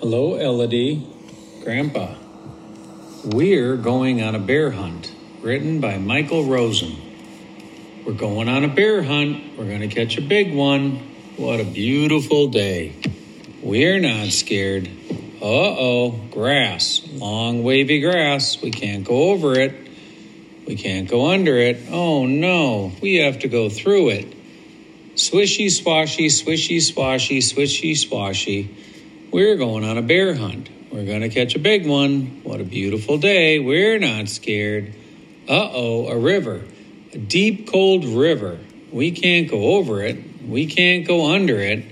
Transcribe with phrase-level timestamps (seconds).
[0.00, 1.04] Hello, Elodie.
[1.64, 2.14] Grandpa.
[3.24, 5.12] We're going on a bear hunt,
[5.42, 6.94] written by Michael Rosen.
[8.06, 9.58] We're going on a bear hunt.
[9.58, 10.98] We're going to catch a big one.
[11.36, 12.94] What a beautiful day.
[13.60, 14.88] We're not scared.
[15.42, 17.02] Uh oh, grass.
[17.14, 18.62] Long, wavy grass.
[18.62, 19.74] We can't go over it.
[20.64, 21.88] We can't go under it.
[21.90, 24.32] Oh no, we have to go through it.
[25.16, 28.68] Swishy, swashy, swishy, swashy, swishy, swashy.
[29.30, 30.70] We're going on a bear hunt.
[30.90, 32.40] We're going to catch a big one.
[32.44, 33.58] What a beautiful day.
[33.58, 34.94] We're not scared.
[35.46, 36.64] Uh oh, a river.
[37.12, 38.58] A deep, cold river.
[38.90, 40.16] We can't go over it.
[40.48, 41.84] We can't go under it.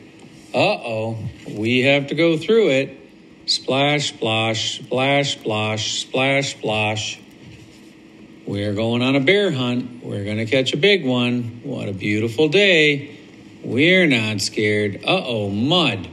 [0.54, 2.98] Uh oh, we have to go through it.
[3.44, 7.20] Splash, splash, splash, splash, splash, splash.
[8.46, 10.02] We're going on a bear hunt.
[10.02, 11.60] We're going to catch a big one.
[11.64, 13.14] What a beautiful day.
[13.62, 15.04] We're not scared.
[15.04, 16.08] Uh oh, mud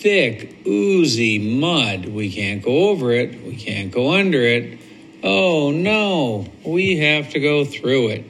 [0.00, 2.06] thick, oozy mud.
[2.06, 3.44] We can't go over it.
[3.44, 4.78] We can't go under it.
[5.22, 8.24] Oh no, we have to go through it.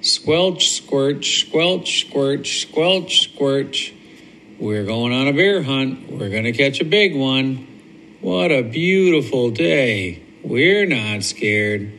[0.00, 3.92] Squelch, squirch, squelch, squirch, squelch, squirch.
[4.58, 6.10] We're going on a bear hunt.
[6.10, 8.18] We're going to catch a big one.
[8.20, 10.22] What a beautiful day.
[10.42, 11.92] We're not scared.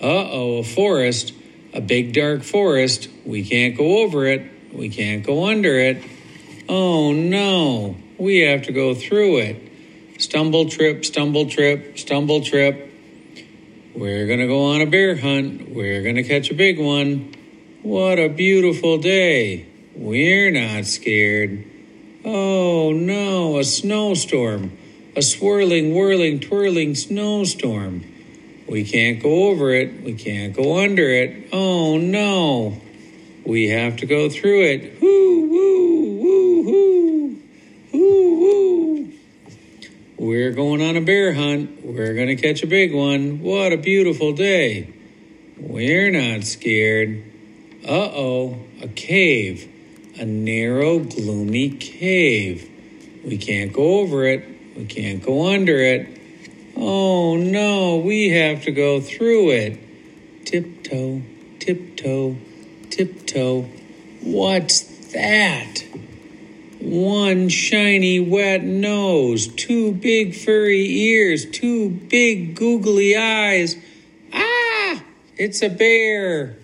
[0.00, 1.32] Uh oh, a forest.
[1.72, 3.08] A big dark forest.
[3.24, 4.42] We can't go over it.
[4.74, 6.02] We can't go under it.
[6.68, 10.20] Oh no we have to go through it.
[10.20, 12.90] Stumble, trip, stumble, trip, stumble, trip.
[13.94, 15.70] We're going to go on a bear hunt.
[15.70, 17.34] We're going to catch a big one.
[17.82, 19.66] What a beautiful day.
[19.94, 21.64] We're not scared.
[22.24, 24.76] Oh no, a snowstorm.
[25.16, 28.04] A swirling, whirling, twirling snowstorm.
[28.68, 30.02] We can't go over it.
[30.02, 31.48] We can't go under it.
[31.52, 32.80] Oh no.
[33.46, 35.00] We have to go through it.
[35.00, 37.36] Whoo, woo, woo, woo.
[37.98, 39.12] Woo.
[40.16, 41.84] We're going on a bear hunt.
[41.84, 43.42] We're going to catch a big one.
[43.42, 44.94] What a beautiful day.
[45.58, 47.24] We're not scared.
[47.84, 49.68] Uh oh, a cave.
[50.16, 52.70] A narrow, gloomy cave.
[53.24, 54.44] We can't go over it.
[54.76, 56.20] We can't go under it.
[56.76, 60.44] Oh no, we have to go through it.
[60.44, 61.22] Tiptoe,
[61.58, 62.36] tiptoe,
[62.90, 63.62] tiptoe.
[64.22, 64.82] What's
[65.12, 65.82] that?
[66.80, 73.76] One shiny wet nose, two big furry ears, two big googly eyes.
[74.32, 75.02] Ah,
[75.36, 76.56] it's a bear.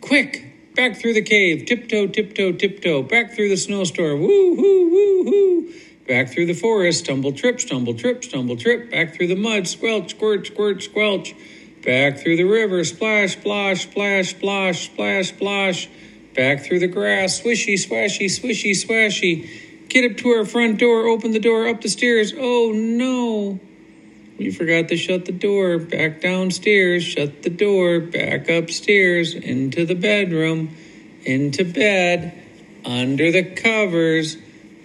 [0.00, 5.24] Quick, back through the cave, tiptoe, tiptoe, tiptoe, back through the snowstorm, woo, hoo, woo,
[5.24, 5.72] hoo.
[6.08, 10.10] Back through the forest, stumble, trip, stumble, trip, stumble, trip, back through the mud, squelch,
[10.10, 11.34] squirt, squirt, squelch.
[11.84, 15.88] Back through the river, splash, splash, splash, splash, splash, splash.
[16.40, 19.46] Back through the grass, swishy, swashy, swishy, swashy.
[19.90, 22.32] Get up to our front door, open the door, up the stairs.
[22.34, 23.60] Oh no!
[24.38, 25.76] We forgot to shut the door.
[25.76, 30.74] Back downstairs, shut the door, back upstairs, into the bedroom,
[31.26, 32.32] into bed,
[32.86, 34.38] under the covers.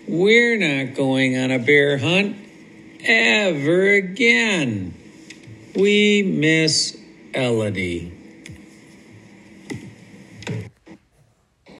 [0.09, 2.35] We're not going on a bear hunt
[2.99, 4.93] ever again.
[5.73, 6.97] We miss
[7.33, 8.24] Elodie.